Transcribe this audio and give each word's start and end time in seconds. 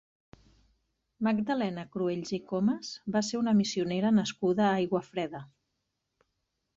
Magdalena 1.27 1.83
Cruells 1.95 2.31
i 2.37 2.39
Comas 2.51 2.89
va 3.15 3.21
ser 3.27 3.39
una 3.41 3.53
missionera 3.59 4.13
nascuda 4.21 4.65
a 4.69 4.73
Aiguafreda. 4.79 5.43